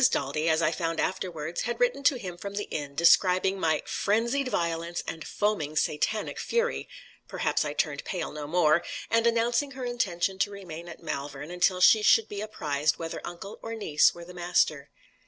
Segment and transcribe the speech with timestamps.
[0.09, 4.47] Daldy, as I found afterwards, had written to him from the inn, describing my "frenzied
[4.47, 6.89] violence, and foaming Satanic fury"
[7.27, 11.81] perhaps I turned pale, no more and announcing her intention to remain at Malvern, until
[11.81, 14.89] she should be apprised whether uncle or niece were the master.